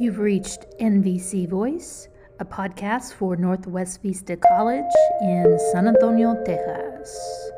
You've 0.00 0.18
reached 0.18 0.64
NVC 0.80 1.46
Voice, 1.46 2.08
a 2.38 2.44
podcast 2.46 3.12
for 3.12 3.36
Northwest 3.36 4.00
Vista 4.00 4.34
College 4.34 4.94
in 5.20 5.58
San 5.72 5.88
Antonio, 5.88 6.42
Texas. 6.42 7.50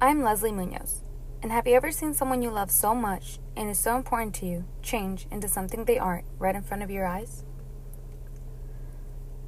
I'm 0.00 0.22
Leslie 0.22 0.52
Munoz. 0.52 1.02
And 1.42 1.52
have 1.52 1.66
you 1.66 1.74
ever 1.74 1.92
seen 1.92 2.14
someone 2.14 2.40
you 2.40 2.48
love 2.48 2.70
so 2.70 2.94
much 2.94 3.40
and 3.54 3.68
is 3.68 3.78
so 3.78 3.94
important 3.94 4.34
to 4.36 4.46
you 4.46 4.64
change 4.80 5.26
into 5.30 5.48
something 5.48 5.84
they 5.84 5.98
aren't 5.98 6.24
right 6.38 6.56
in 6.56 6.62
front 6.62 6.82
of 6.82 6.90
your 6.90 7.04
eyes? 7.06 7.44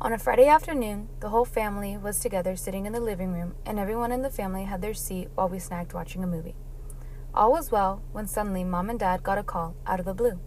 On 0.02 0.12
a 0.12 0.18
Friday 0.18 0.48
afternoon, 0.48 1.08
the 1.20 1.30
whole 1.30 1.46
family 1.46 1.96
was 1.96 2.20
together 2.20 2.56
sitting 2.56 2.84
in 2.84 2.92
the 2.92 3.00
living 3.00 3.32
room, 3.32 3.54
and 3.64 3.78
everyone 3.78 4.12
in 4.12 4.20
the 4.20 4.28
family 4.28 4.64
had 4.64 4.82
their 4.82 4.92
seat 4.92 5.30
while 5.34 5.48
we 5.48 5.56
snacked 5.56 5.94
watching 5.94 6.22
a 6.22 6.26
movie. 6.26 6.56
All 7.36 7.52
was 7.52 7.70
well 7.70 8.00
when 8.12 8.26
suddenly 8.26 8.64
mom 8.64 8.88
and 8.88 8.98
dad 8.98 9.22
got 9.22 9.36
a 9.36 9.42
call 9.42 9.76
out 9.86 10.00
of 10.00 10.06
the 10.06 10.14
blue. 10.14 10.40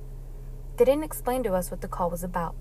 They 0.77 0.85
didn't 0.85 1.03
explain 1.03 1.43
to 1.43 1.53
us 1.53 1.69
what 1.69 1.81
the 1.81 1.87
call 1.87 2.09
was 2.09 2.23
about. 2.23 2.55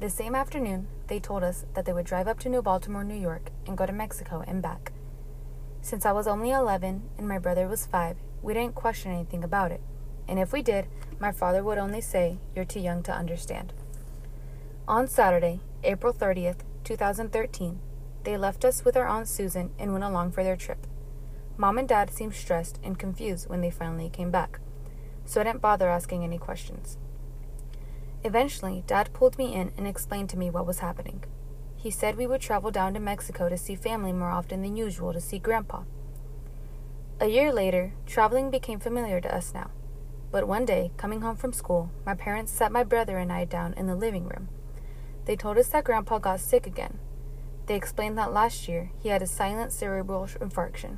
The 0.00 0.08
same 0.08 0.34
afternoon, 0.34 0.86
they 1.08 1.20
told 1.20 1.42
us 1.44 1.66
that 1.74 1.84
they 1.84 1.92
would 1.92 2.06
drive 2.06 2.28
up 2.28 2.38
to 2.40 2.48
New 2.48 2.62
Baltimore, 2.62 3.04
New 3.04 3.20
York, 3.20 3.50
and 3.66 3.76
go 3.76 3.84
to 3.84 3.92
Mexico 3.92 4.42
and 4.46 4.62
back. 4.62 4.92
Since 5.82 6.06
I 6.06 6.12
was 6.12 6.26
only 6.26 6.50
11 6.50 7.02
and 7.18 7.28
my 7.28 7.38
brother 7.38 7.68
was 7.68 7.84
5, 7.84 8.16
we 8.40 8.54
didn't 8.54 8.74
question 8.74 9.12
anything 9.12 9.44
about 9.44 9.70
it. 9.70 9.82
And 10.26 10.38
if 10.38 10.50
we 10.50 10.62
did, 10.62 10.86
my 11.20 11.30
father 11.30 11.62
would 11.62 11.76
only 11.76 12.00
say, 12.00 12.38
You're 12.56 12.64
too 12.64 12.80
young 12.80 13.02
to 13.02 13.12
understand. 13.12 13.74
On 14.86 15.06
Saturday, 15.06 15.60
April 15.84 16.14
30th, 16.14 16.60
2013, 16.84 17.80
they 18.24 18.38
left 18.38 18.64
us 18.64 18.82
with 18.82 18.96
our 18.96 19.06
Aunt 19.06 19.28
Susan 19.28 19.72
and 19.78 19.92
went 19.92 20.04
along 20.04 20.32
for 20.32 20.42
their 20.42 20.56
trip. 20.56 20.86
Mom 21.58 21.76
and 21.76 21.86
Dad 21.86 22.10
seemed 22.10 22.34
stressed 22.34 22.80
and 22.82 22.98
confused 22.98 23.50
when 23.50 23.60
they 23.60 23.70
finally 23.70 24.08
came 24.08 24.30
back, 24.30 24.60
so 25.26 25.40
I 25.40 25.44
didn't 25.44 25.60
bother 25.60 25.90
asking 25.90 26.24
any 26.24 26.38
questions. 26.38 26.96
Eventually, 28.24 28.82
Dad 28.86 29.12
pulled 29.12 29.36
me 29.36 29.54
in 29.54 29.72
and 29.76 29.86
explained 29.86 30.30
to 30.30 30.38
me 30.38 30.48
what 30.48 30.66
was 30.66 30.78
happening. 30.78 31.22
He 31.76 31.90
said 31.90 32.16
we 32.16 32.26
would 32.26 32.40
travel 32.40 32.70
down 32.70 32.94
to 32.94 33.00
Mexico 33.00 33.50
to 33.50 33.58
see 33.58 33.74
family 33.74 34.14
more 34.14 34.30
often 34.30 34.62
than 34.62 34.74
usual 34.74 35.12
to 35.12 35.20
see 35.20 35.38
Grandpa. 35.38 35.82
A 37.20 37.26
year 37.26 37.52
later, 37.52 37.92
traveling 38.06 38.50
became 38.50 38.80
familiar 38.80 39.20
to 39.20 39.34
us 39.34 39.52
now. 39.52 39.70
But 40.30 40.48
one 40.48 40.64
day, 40.64 40.92
coming 40.96 41.20
home 41.20 41.36
from 41.36 41.52
school, 41.52 41.90
my 42.06 42.14
parents 42.14 42.52
sat 42.52 42.72
my 42.72 42.84
brother 42.84 43.18
and 43.18 43.30
I 43.30 43.44
down 43.44 43.74
in 43.74 43.86
the 43.86 43.94
living 43.94 44.26
room 44.26 44.48
they 45.28 45.36
told 45.36 45.58
us 45.58 45.68
that 45.68 45.84
Grandpa 45.84 46.18
got 46.18 46.40
sick 46.40 46.66
again. 46.66 46.98
They 47.66 47.76
explained 47.76 48.16
that 48.16 48.32
last 48.32 48.66
year 48.66 48.90
he 48.98 49.10
had 49.10 49.20
a 49.20 49.26
silent 49.26 49.72
cerebral 49.72 50.26
infarction. 50.26 50.96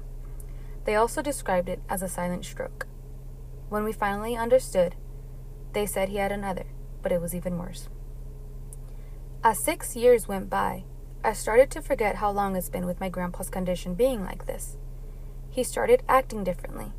They 0.85 0.95
also 0.95 1.23
described 1.23 1.69
it 1.69 1.81
as 1.89 2.03
a 2.03 2.09
silent 2.09 2.45
stroke. 2.45 2.87
When 3.69 3.85
we 3.85 3.93
finally 3.93 4.37
understood, 4.37 4.97
they 5.73 5.87
said 5.87 6.09
he 6.09 6.17
had 6.17 6.33
another, 6.33 6.67
but 7.03 7.13
it 7.13 7.21
was 7.21 7.35
even 7.35 7.59
worse. 7.59 7.89
As 9.45 9.59
six 9.59 9.97
years 9.97 10.29
went 10.29 10.51
by, 10.51 10.85
I 11.23 11.33
started 11.35 11.71
to 11.73 11.83
forget 11.83 12.17
how 12.17 12.31
long 12.31 12.57
it's 12.57 12.69
been 12.69 12.87
with 12.87 13.01
my 13.01 13.09
grandpa's 13.09 13.51
condition 13.51 13.95
being 13.95 14.25
like 14.25 14.47
this. 14.47 14.77
He 15.51 15.63
started 15.63 16.03
acting 16.09 16.45
differently. 16.45 16.93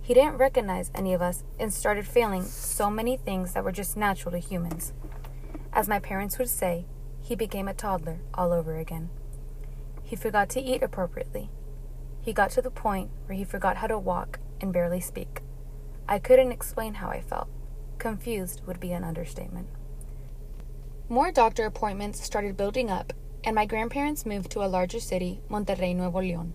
He 0.00 0.14
didn't 0.14 0.38
recognize 0.38 0.90
any 0.94 1.14
of 1.14 1.22
us 1.22 1.44
and 1.60 1.72
started 1.72 2.06
failing 2.06 2.42
so 2.42 2.90
many 2.90 3.16
things 3.16 3.52
that 3.52 3.62
were 3.62 3.72
just 3.72 3.96
natural 3.96 4.32
to 4.32 4.38
humans. 4.38 4.92
As 5.72 5.88
my 5.88 6.00
parents 6.00 6.38
would 6.38 6.48
say, 6.48 6.86
he 7.20 7.36
became 7.36 7.68
a 7.68 7.74
toddler 7.74 8.18
all 8.34 8.52
over 8.52 8.76
again. 8.76 9.10
He 10.02 10.16
forgot 10.16 10.48
to 10.50 10.60
eat 10.60 10.82
appropriately. 10.82 11.50
He 12.22 12.32
got 12.32 12.50
to 12.52 12.62
the 12.62 12.70
point 12.70 13.10
where 13.26 13.36
he 13.36 13.44
forgot 13.44 13.78
how 13.78 13.88
to 13.88 13.98
walk 13.98 14.38
and 14.60 14.72
barely 14.72 15.00
speak. 15.00 15.42
I 16.08 16.20
couldn't 16.20 16.52
explain 16.52 16.94
how 16.94 17.08
I 17.08 17.20
felt. 17.20 17.48
Confused 17.98 18.62
would 18.64 18.78
be 18.78 18.92
an 18.92 19.02
understatement. 19.02 19.68
More 21.08 21.32
doctor 21.32 21.66
appointments 21.66 22.22
started 22.22 22.56
building 22.56 22.90
up, 22.90 23.12
and 23.42 23.56
my 23.56 23.66
grandparents 23.66 24.24
moved 24.24 24.52
to 24.52 24.64
a 24.64 24.70
larger 24.70 25.00
city, 25.00 25.40
Monterrey, 25.50 25.96
Nuevo 25.96 26.20
León. 26.20 26.52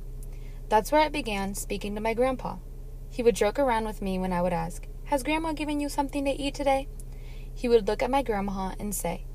That's 0.70 0.92
where 0.92 1.02
I 1.02 1.10
began 1.10 1.54
speaking 1.54 1.96
to 1.96 2.02
my 2.02 2.14
grandpa. 2.14 2.58
He 3.10 3.22
would 3.22 3.36
joke 3.36 3.60
around 3.60 3.86
with 3.86 4.02
me 4.02 4.18
when 4.18 4.32
I 4.32 4.42
would 4.42 4.54
ask, 4.54 4.88
Has 5.06 5.24
Grandma 5.24 5.52
given 5.52 5.82
you 5.82 5.90
something 5.90 6.24
to 6.26 6.32
eat 6.32 6.56
today? 6.56 6.88
He 7.54 7.68
would 7.68 7.88
look 7.88 8.02
at 8.02 8.12
my 8.12 8.22
grandma 8.22 8.74
and 8.80 8.96
say, 8.96 9.26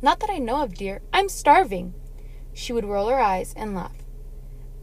Not 0.00 0.20
that 0.20 0.30
I 0.30 0.38
know 0.38 0.62
of, 0.62 0.74
dear. 0.74 1.02
I'm 1.12 1.28
starving. 1.28 1.94
She 2.54 2.72
would 2.72 2.84
roll 2.84 3.08
her 3.08 3.20
eyes 3.20 3.52
and 3.56 3.74
laugh. 3.74 3.96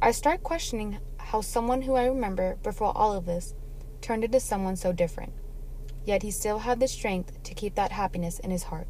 I 0.01 0.12
started 0.12 0.44
questioning 0.44 0.97
how 1.29 1.41
someone 1.41 1.84
who 1.84 1.94
I 1.94 2.06
remember 2.06 2.57
before 2.63 2.91
all 2.97 3.13
of 3.13 3.28
this 3.28 3.53
turned 4.01 4.23
into 4.23 4.40
someone 4.40 4.75
so 4.75 4.91
different. 4.91 5.31
Yet 6.03 6.23
he 6.23 6.31
still 6.31 6.59
had 6.59 6.79
the 6.79 6.88
strength 6.88 7.44
to 7.44 7.53
keep 7.53 7.75
that 7.75 7.91
happiness 7.91 8.40
in 8.40 8.50
his 8.50 8.63
heart. 8.63 8.88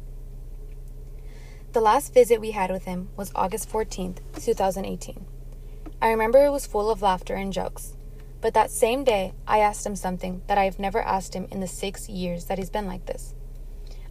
The 1.72 1.82
last 1.82 2.14
visit 2.14 2.40
we 2.40 2.52
had 2.52 2.70
with 2.70 2.86
him 2.86 3.10
was 3.14 3.30
August 3.34 3.70
14th, 3.70 4.20
2018. 4.42 5.26
I 6.00 6.08
remember 6.08 6.42
it 6.42 6.50
was 6.50 6.66
full 6.66 6.90
of 6.90 7.02
laughter 7.02 7.34
and 7.34 7.52
jokes. 7.52 7.94
But 8.40 8.54
that 8.54 8.70
same 8.70 9.04
day, 9.04 9.34
I 9.46 9.58
asked 9.58 9.84
him 9.84 9.94
something 9.94 10.40
that 10.46 10.56
I 10.56 10.64
have 10.64 10.78
never 10.78 11.02
asked 11.02 11.34
him 11.34 11.46
in 11.50 11.60
the 11.60 11.66
six 11.66 12.08
years 12.08 12.46
that 12.46 12.56
he's 12.56 12.70
been 12.70 12.86
like 12.86 13.04
this. 13.04 13.34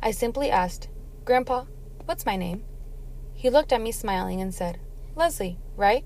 I 0.04 0.12
simply 0.12 0.52
asked, 0.52 0.88
Grandpa, 1.26 1.66
what's 2.06 2.28
my 2.28 2.36
name? 2.36 2.64
He 3.34 3.50
looked 3.50 3.74
at 3.74 3.82
me 3.82 3.92
smiling 3.92 4.40
and 4.40 4.54
said, 4.54 4.80
Leslie, 5.16 5.58
right? 5.76 6.06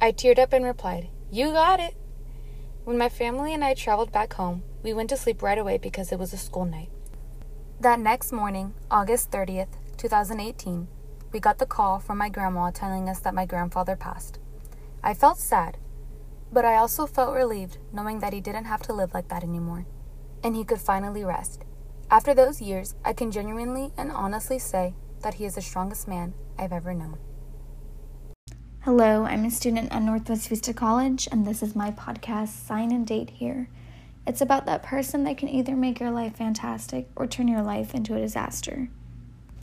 I 0.00 0.10
teared 0.10 0.40
up 0.40 0.52
and 0.52 0.64
replied, 0.64 1.10
You 1.30 1.52
got 1.52 1.78
it. 1.78 1.94
When 2.84 2.96
my 2.96 3.10
family 3.10 3.52
and 3.52 3.62
I 3.62 3.74
traveled 3.74 4.10
back 4.10 4.32
home, 4.32 4.62
we 4.82 4.94
went 4.94 5.10
to 5.10 5.16
sleep 5.18 5.42
right 5.42 5.58
away 5.58 5.76
because 5.76 6.10
it 6.10 6.18
was 6.18 6.32
a 6.32 6.38
school 6.38 6.64
night. 6.64 6.88
That 7.80 8.00
next 8.00 8.32
morning, 8.32 8.72
August 8.90 9.30
30th, 9.30 9.76
2018, 9.98 10.88
we 11.30 11.38
got 11.38 11.58
the 11.58 11.66
call 11.66 11.98
from 11.98 12.16
my 12.16 12.30
grandma 12.30 12.70
telling 12.70 13.10
us 13.10 13.20
that 13.20 13.34
my 13.34 13.44
grandfather 13.44 13.94
passed. 13.94 14.38
I 15.02 15.12
felt 15.12 15.36
sad, 15.36 15.76
but 16.50 16.64
I 16.64 16.76
also 16.76 17.06
felt 17.06 17.34
relieved 17.34 17.76
knowing 17.92 18.20
that 18.20 18.32
he 18.32 18.40
didn't 18.40 18.64
have 18.64 18.80
to 18.84 18.94
live 18.94 19.12
like 19.12 19.28
that 19.28 19.44
anymore, 19.44 19.84
and 20.42 20.56
he 20.56 20.64
could 20.64 20.80
finally 20.80 21.24
rest. 21.24 21.66
After 22.10 22.32
those 22.32 22.62
years, 22.62 22.94
I 23.04 23.12
can 23.12 23.30
genuinely 23.30 23.92
and 23.98 24.10
honestly 24.10 24.58
say 24.58 24.94
that 25.20 25.34
he 25.34 25.44
is 25.44 25.56
the 25.56 25.60
strongest 25.60 26.08
man 26.08 26.32
I've 26.58 26.72
ever 26.72 26.94
known. 26.94 27.18
Hello, 28.82 29.24
I'm 29.24 29.44
a 29.44 29.50
student 29.50 29.92
at 29.92 30.02
Northwest 30.02 30.48
Vista 30.48 30.72
College, 30.72 31.28
and 31.32 31.44
this 31.44 31.64
is 31.64 31.74
my 31.74 31.90
podcast, 31.90 32.50
Sign 32.66 32.92
and 32.92 33.04
Date 33.04 33.28
Here. 33.28 33.68
It's 34.24 34.40
about 34.40 34.66
that 34.66 34.84
person 34.84 35.24
that 35.24 35.36
can 35.36 35.48
either 35.48 35.74
make 35.74 35.98
your 35.98 36.12
life 36.12 36.36
fantastic 36.36 37.08
or 37.16 37.26
turn 37.26 37.48
your 37.48 37.60
life 37.60 37.92
into 37.92 38.14
a 38.14 38.20
disaster. 38.20 38.88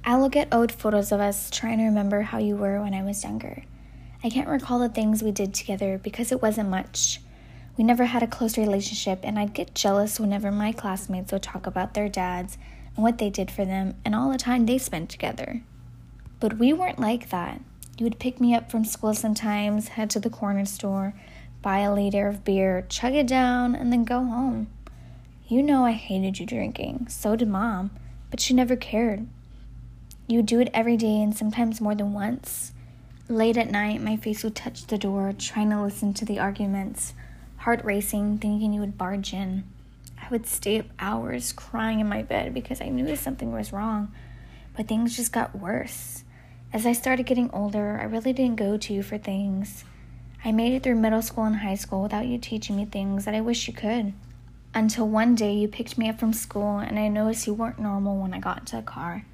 I 0.04 0.18
look 0.18 0.36
at 0.36 0.54
old 0.54 0.70
photos 0.70 1.14
of 1.14 1.22
us 1.22 1.50
trying 1.50 1.78
to 1.78 1.86
remember 1.86 2.24
how 2.24 2.40
you 2.40 2.58
were 2.58 2.82
when 2.82 2.94
I 2.94 3.04
was 3.04 3.24
younger. 3.24 3.64
I 4.22 4.30
can't 4.30 4.50
recall 4.50 4.80
the 4.80 4.90
things 4.90 5.24
we 5.24 5.32
did 5.32 5.54
together 5.54 5.98
because 5.98 6.34
it 6.34 6.42
wasn't 6.42 6.70
much. 6.70 7.22
We 7.78 7.86
never 7.86 8.06
had 8.06 8.22
a 8.22 8.28
close 8.28 8.58
relationship, 8.58 9.22
and 9.24 9.40
I'd 9.40 9.54
get 9.54 9.74
jealous 9.74 10.20
whenever 10.20 10.52
my 10.52 10.74
classmates 10.74 11.32
would 11.32 11.42
talk 11.42 11.66
about 11.66 11.94
their 11.94 12.10
dads 12.10 12.58
and 12.96 13.04
what 13.04 13.18
they 13.18 13.30
did 13.30 13.50
for 13.50 13.64
them 13.64 13.96
and 14.04 14.14
all 14.14 14.30
the 14.30 14.38
time 14.38 14.66
they 14.66 14.78
spent 14.78 15.10
together. 15.10 15.64
But 16.42 16.60
we 16.60 16.74
weren't 16.74 17.00
like 17.00 17.30
that. 17.30 17.62
You 17.98 18.04
would 18.04 18.20
pick 18.20 18.42
me 18.42 18.54
up 18.54 18.70
from 18.70 18.84
school 18.84 19.14
sometimes, 19.14 19.90
head 19.90 20.10
to 20.12 20.20
the 20.20 20.30
corner 20.30 20.66
store, 20.66 21.14
buy 21.62 21.80
a 21.80 21.94
liter 21.94 22.28
of 22.28 22.44
beer, 22.44 22.86
chug 22.90 23.14
it 23.14 23.28
down, 23.28 23.76
and 23.76 23.92
then 23.92 24.04
go 24.04 24.24
home. 24.24 24.68
You 25.48 25.64
know 25.64 25.86
I 25.86 25.94
hated 25.94 26.40
you 26.40 26.46
drinking, 26.46 27.08
so 27.10 27.36
did 27.36 27.48
mom, 27.48 27.92
but 28.32 28.40
she 28.40 28.54
never 28.54 28.76
cared. 28.76 29.28
You 30.28 30.40
would 30.40 30.46
do 30.46 30.60
it 30.60 30.72
every 30.74 30.98
day 30.98 31.22
and 31.22 31.36
sometimes 31.36 31.80
more 31.80 31.96
than 31.96 32.14
once. 32.14 32.74
Late 33.30 33.58
at 33.58 33.72
night, 33.72 34.02
my 34.02 34.18
face 34.18 34.44
would 34.44 34.56
touch 34.56 34.88
the 34.88 34.98
door, 34.98 35.34
trying 35.38 35.70
to 35.70 35.82
listen 35.82 36.14
to 36.16 36.26
the 36.26 36.40
arguments 36.40 37.14
heart 37.66 37.84
racing, 37.84 38.38
thinking 38.38 38.74
you 38.74 38.80
would 38.80 38.96
barge 38.96 39.34
in. 39.34 39.64
I 40.22 40.28
would 40.30 40.46
stay 40.46 40.80
up 40.80 40.86
hours 41.00 41.52
crying 41.52 42.00
in 42.00 42.08
my 42.08 42.22
bed 42.22 42.54
because 42.54 42.80
I 42.80 42.90
knew 42.90 43.16
something 43.16 43.52
was 43.52 43.74
wrong, 43.74 44.14
but 44.78 44.88
things 44.88 45.16
just 45.16 45.32
got 45.32 45.58
worse. 45.58 46.24
As 46.74 46.86
I 46.86 46.94
started 46.94 47.26
getting 47.26 47.50
older, 47.52 47.98
I 48.00 48.04
really 48.04 48.34
didn't 48.34 48.58
go 48.58 48.78
to 48.78 48.94
you 48.94 49.02
for 49.02 49.18
things. 49.18 49.86
I 50.44 50.52
made 50.52 50.74
it 50.74 50.84
through 50.84 50.96
middle 50.96 51.22
school 51.22 51.46
and 51.46 51.56
high 51.56 51.76
school 51.76 52.04
without 52.04 52.28
you 52.28 52.38
teaching 52.38 52.76
me 52.76 52.86
things 52.86 53.26
that 53.26 53.34
I 53.34 53.42
wish 53.42 53.68
you 53.68 53.74
could. 53.74 54.14
Until 54.74 55.08
one 55.08 55.36
day 55.36 55.54
you 55.54 55.68
picked 55.68 55.98
me 55.98 56.10
up 56.10 56.20
from 56.20 56.34
school 56.34 56.80
and 56.80 57.00
I 57.00 57.08
noticed 57.08 57.48
you 57.48 57.54
weren't 57.54 57.80
normal 57.80 58.18
when 58.18 58.34
I 58.34 58.40
got 58.40 58.60
into 58.60 58.76
the 58.76 58.82
car. 58.82 59.26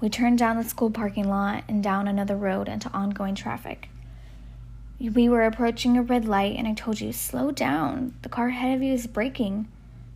We 0.00 0.08
turned 0.08 0.38
down 0.38 0.56
the 0.56 0.64
school 0.64 0.90
parking 0.90 1.28
lot 1.28 1.64
and 1.68 1.82
down 1.82 2.08
another 2.08 2.36
road 2.36 2.68
into 2.68 2.90
ongoing 2.92 3.34
traffic. 3.34 3.88
We 4.98 5.28
were 5.28 5.44
approaching 5.44 5.96
a 5.96 6.02
red 6.02 6.26
light, 6.26 6.56
and 6.56 6.68
I 6.68 6.74
told 6.74 7.00
you, 7.00 7.12
slow 7.12 7.50
down. 7.50 8.14
The 8.22 8.28
car 8.28 8.48
ahead 8.48 8.76
of 8.76 8.82
you 8.82 8.92
is 8.92 9.06
braking. 9.06 9.68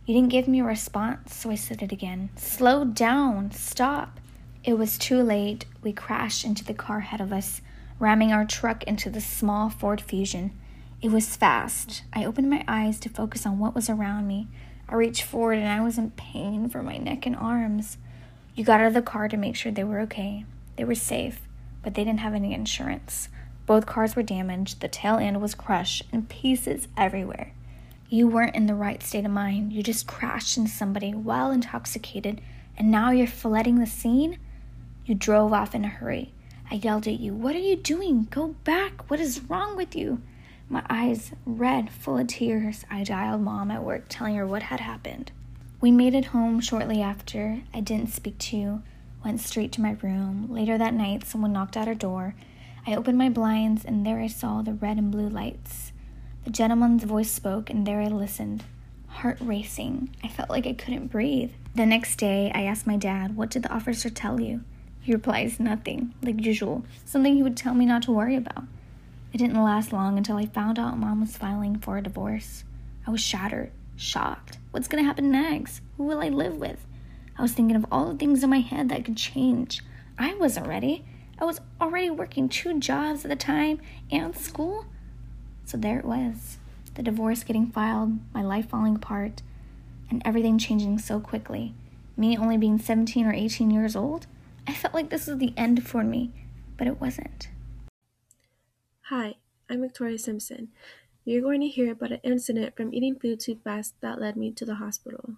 You 0.05 0.13
didn't 0.13 0.29
give 0.29 0.47
me 0.47 0.59
a 0.59 0.63
response, 0.63 1.35
so 1.35 1.49
I 1.49 1.55
said 1.55 1.81
it 1.81 1.91
again. 1.91 2.29
Slow 2.35 2.85
down. 2.85 3.51
Stop. 3.51 4.19
It 4.65 4.79
was 4.79 4.97
too 4.97 5.21
late. 5.21 5.65
We 5.83 5.93
crashed 5.93 6.43
into 6.43 6.63
the 6.63 6.73
car 6.73 6.97
ahead 6.97 7.21
of 7.21 7.31
us, 7.31 7.61
ramming 7.99 8.33
our 8.33 8.45
truck 8.45 8.83
into 8.85 9.11
the 9.11 9.21
small 9.21 9.69
Ford 9.69 10.01
Fusion. 10.01 10.57
It 11.03 11.11
was 11.11 11.35
fast. 11.35 12.01
I 12.11 12.25
opened 12.25 12.49
my 12.49 12.65
eyes 12.67 12.99
to 13.01 13.09
focus 13.09 13.45
on 13.45 13.59
what 13.59 13.75
was 13.75 13.91
around 13.91 14.27
me. 14.27 14.47
I 14.89 14.95
reached 14.95 15.21
forward 15.21 15.59
and 15.59 15.67
I 15.67 15.81
was 15.81 15.99
in 15.99 16.09
pain 16.11 16.67
for 16.67 16.81
my 16.81 16.97
neck 16.97 17.27
and 17.27 17.35
arms. 17.35 17.99
You 18.55 18.63
got 18.63 18.81
out 18.81 18.87
of 18.87 18.95
the 18.95 19.03
car 19.03 19.27
to 19.27 19.37
make 19.37 19.55
sure 19.55 19.71
they 19.71 19.83
were 19.83 19.99
okay. 19.99 20.45
They 20.77 20.83
were 20.83 20.95
safe, 20.95 21.41
but 21.83 21.93
they 21.93 22.03
didn't 22.03 22.21
have 22.21 22.33
any 22.33 22.51
insurance. 22.51 23.29
Both 23.67 23.85
cars 23.85 24.15
were 24.15 24.23
damaged, 24.23 24.81
the 24.81 24.87
tail 24.87 25.17
end 25.17 25.43
was 25.43 25.53
crushed, 25.53 26.05
and 26.11 26.27
pieces 26.27 26.87
everywhere. 26.97 27.53
You 28.09 28.27
weren't 28.27 28.55
in 28.55 28.65
the 28.65 28.73
right 28.73 29.03
state 29.03 29.25
of 29.25 29.31
mind. 29.31 29.73
You 29.73 29.83
just 29.83 30.07
crashed 30.07 30.57
into 30.57 30.71
somebody 30.71 31.13
while 31.13 31.51
intoxicated, 31.51 32.41
and 32.75 32.89
now 32.89 33.11
you're 33.11 33.27
flooding 33.27 33.77
the 33.79 33.85
scene? 33.85 34.39
You 35.05 35.13
drove 35.13 35.53
off 35.53 35.75
in 35.75 35.85
a 35.85 35.89
hurry. 35.89 36.33
I 36.71 36.75
yelled 36.75 37.05
at 37.05 37.19
you, 37.19 37.31
What 37.31 37.55
are 37.55 37.59
you 37.59 37.75
doing? 37.75 38.27
Go 38.31 38.55
back. 38.63 39.07
What 39.07 39.19
is 39.19 39.41
wrong 39.41 39.77
with 39.77 39.95
you? 39.95 40.23
My 40.67 40.83
eyes 40.89 41.31
red, 41.45 41.91
full 41.91 42.17
of 42.17 42.25
tears. 42.25 42.85
I 42.89 43.03
dialed 43.03 43.41
mom 43.41 43.69
at 43.69 43.83
work, 43.83 44.05
telling 44.09 44.35
her 44.35 44.47
what 44.47 44.63
had 44.63 44.79
happened. 44.79 45.31
We 45.79 45.91
made 45.91 46.15
it 46.15 46.25
home 46.25 46.59
shortly 46.59 47.03
after. 47.03 47.61
I 47.71 47.81
didn't 47.81 48.09
speak 48.09 48.39
to 48.39 48.57
you, 48.57 48.83
went 49.23 49.41
straight 49.41 49.71
to 49.73 49.81
my 49.81 49.95
room. 50.01 50.47
Later 50.49 50.75
that 50.79 50.95
night, 50.95 51.23
someone 51.23 51.53
knocked 51.53 51.77
at 51.77 51.87
our 51.87 51.93
door. 51.93 52.33
I 52.87 52.95
opened 52.95 53.19
my 53.19 53.29
blinds, 53.29 53.85
and 53.85 54.03
there 54.03 54.19
I 54.19 54.27
saw 54.27 54.63
the 54.63 54.73
red 54.73 54.97
and 54.97 55.11
blue 55.11 55.29
lights. 55.29 55.91
The 56.45 56.49
gentleman's 56.49 57.03
voice 57.03 57.29
spoke, 57.29 57.69
and 57.69 57.85
there 57.85 58.01
I 58.01 58.07
listened, 58.07 58.63
heart 59.07 59.37
racing. 59.39 60.15
I 60.23 60.29
felt 60.29 60.49
like 60.49 60.65
I 60.65 60.73
couldn't 60.73 61.11
breathe. 61.11 61.51
The 61.75 61.85
next 61.85 62.15
day, 62.15 62.51
I 62.55 62.63
asked 62.63 62.87
my 62.87 62.97
dad, 62.97 63.35
What 63.35 63.51
did 63.51 63.61
the 63.61 63.73
officer 63.73 64.09
tell 64.09 64.41
you? 64.41 64.63
He 65.05 65.13
replies, 65.13 65.59
Nothing, 65.59 66.15
like 66.23 66.43
usual, 66.43 66.83
something 67.05 67.35
he 67.35 67.43
would 67.43 67.55
tell 67.55 67.75
me 67.75 67.85
not 67.85 68.01
to 68.03 68.11
worry 68.11 68.35
about. 68.35 68.63
It 69.31 69.37
didn't 69.37 69.63
last 69.63 69.93
long 69.93 70.17
until 70.17 70.37
I 70.37 70.47
found 70.47 70.79
out 70.79 70.97
mom 70.97 71.21
was 71.21 71.37
filing 71.37 71.77
for 71.77 71.99
a 71.99 72.01
divorce. 72.01 72.63
I 73.05 73.11
was 73.11 73.21
shattered, 73.21 73.69
shocked. 73.95 74.57
What's 74.71 74.87
gonna 74.87 75.03
happen 75.03 75.29
next? 75.29 75.81
Who 75.97 76.05
will 76.05 76.21
I 76.23 76.29
live 76.29 76.55
with? 76.55 76.87
I 77.37 77.43
was 77.43 77.51
thinking 77.51 77.75
of 77.75 77.85
all 77.91 78.11
the 78.11 78.17
things 78.17 78.43
in 78.43 78.49
my 78.49 78.61
head 78.61 78.89
that 78.89 79.05
could 79.05 79.15
change. 79.15 79.83
I 80.17 80.33
wasn't 80.33 80.65
ready. 80.65 81.05
I 81.37 81.45
was 81.45 81.61
already 81.79 82.09
working 82.09 82.49
two 82.49 82.79
jobs 82.79 83.23
at 83.23 83.29
the 83.29 83.35
time 83.35 83.79
and 84.09 84.35
school. 84.35 84.87
So 85.65 85.77
there 85.77 85.99
it 85.99 86.05
was 86.05 86.57
the 86.95 87.03
divorce 87.03 87.43
getting 87.43 87.67
filed, 87.67 88.13
my 88.33 88.41
life 88.41 88.69
falling 88.69 88.95
apart, 88.95 89.43
and 90.09 90.19
everything 90.25 90.57
changing 90.57 90.97
so 90.97 91.19
quickly. 91.19 91.75
Me 92.17 92.35
only 92.35 92.57
being 92.57 92.79
17 92.79 93.27
or 93.27 93.33
18 93.33 93.69
years 93.69 93.95
old. 93.95 94.25
I 94.67 94.73
felt 94.73 94.93
like 94.93 95.09
this 95.09 95.27
was 95.27 95.37
the 95.37 95.53
end 95.55 95.87
for 95.87 96.03
me, 96.03 96.31
but 96.77 96.87
it 96.87 96.99
wasn't. 96.99 97.49
Hi, 99.09 99.35
I'm 99.69 99.81
Victoria 99.81 100.17
Simpson. 100.17 100.69
You're 101.23 101.41
going 101.41 101.61
to 101.61 101.67
hear 101.67 101.91
about 101.91 102.11
an 102.11 102.19
incident 102.23 102.75
from 102.75 102.93
eating 102.93 103.19
food 103.19 103.39
too 103.39 103.59
fast 103.63 103.95
that 104.01 104.19
led 104.19 104.35
me 104.35 104.51
to 104.51 104.65
the 104.65 104.75
hospital. 104.75 105.35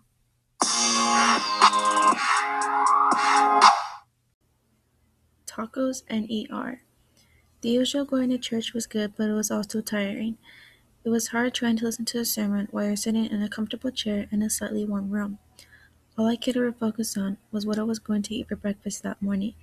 Tacos 5.45 6.03
and 6.07 6.30
ER. 6.30 6.81
The 7.62 7.69
usual 7.69 8.06
going 8.06 8.30
to 8.30 8.38
church 8.38 8.73
was 8.73 8.85
good, 8.85 9.13
but 9.18 9.30
it 9.30 9.33
was 9.33 9.51
also 9.51 9.81
tiring. 9.81 10.38
It 11.03 11.09
was 11.09 11.27
hard 11.30 11.53
trying 11.53 11.77
to 11.77 11.85
listen 11.85 12.06
to 12.06 12.19
a 12.19 12.25
sermon 12.25 12.68
while 12.71 12.85
you're 12.85 12.95
sitting 12.95 13.25
in 13.25 13.41
a 13.41 13.50
comfortable 13.50 13.91
chair 13.91 14.27
in 14.31 14.41
a 14.41 14.50
slightly 14.50 14.85
warm 14.85 15.09
room. 15.09 15.39
All 16.18 16.25
I 16.25 16.36
could 16.36 16.58
ever 16.58 16.72
focus 16.72 17.16
on 17.16 17.38
was 17.52 17.68
what 17.68 17.78
I 17.78 17.84
was 17.84 18.00
going 18.00 18.24
to 18.24 18.34
eat 18.34 18.48
for 18.48 18.56
breakfast 18.56 19.04
that 19.04 19.22
morning. 19.22 19.54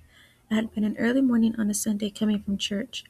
It 0.49 0.55
had 0.55 0.73
been 0.73 0.85
an 0.85 0.95
early 0.97 1.19
morning 1.19 1.53
on 1.59 1.69
a 1.69 1.73
Sunday 1.73 2.09
coming 2.09 2.41
from 2.41 2.57
church. 2.57 3.03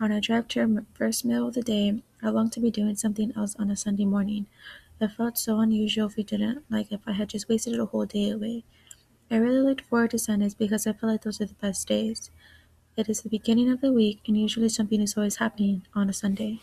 On 0.00 0.10
our 0.10 0.20
drive 0.20 0.48
to 0.48 0.60
our 0.62 0.84
first 0.94 1.24
meal 1.24 1.46
of 1.46 1.54
the 1.54 1.62
day, 1.62 2.02
I 2.20 2.30
longed 2.30 2.54
to 2.54 2.60
be 2.60 2.72
doing 2.72 2.96
something 2.96 3.32
else 3.36 3.54
on 3.54 3.70
a 3.70 3.76
Sunday 3.76 4.04
morning. 4.04 4.46
It 5.00 5.12
felt 5.12 5.38
so 5.38 5.60
unusual 5.60 6.08
if 6.08 6.16
we 6.16 6.24
didn't, 6.24 6.64
like 6.68 6.90
if 6.90 7.00
I 7.06 7.12
had 7.12 7.28
just 7.28 7.48
wasted 7.48 7.78
a 7.78 7.86
whole 7.86 8.04
day 8.04 8.30
away. 8.30 8.64
I 9.30 9.36
really 9.36 9.60
looked 9.60 9.82
forward 9.82 10.10
to 10.10 10.18
Sundays 10.18 10.54
because 10.56 10.84
I 10.84 10.92
felt 10.92 11.12
like 11.12 11.22
those 11.22 11.40
are 11.40 11.46
the 11.46 11.54
best 11.54 11.86
days. 11.86 12.32
It 12.96 13.08
is 13.08 13.20
the 13.20 13.28
beginning 13.28 13.70
of 13.70 13.80
the 13.80 13.92
week, 13.92 14.22
and 14.26 14.36
usually 14.36 14.70
something 14.70 15.00
is 15.00 15.16
always 15.16 15.36
happening 15.36 15.82
on 15.94 16.10
a 16.10 16.12
Sunday. 16.12 16.58